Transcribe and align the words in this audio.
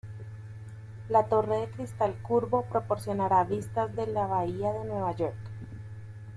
La 1.09 1.27
torre 1.29 1.59
de 1.59 1.69
cristal 1.69 2.15
curvo 2.23 2.63
proporcionará 2.65 3.43
vistas 3.43 3.95
de 3.95 4.07
la 4.07 4.25
bahía 4.25 4.73
de 4.73 4.85
Nueva 4.85 5.15
York. 5.15 5.35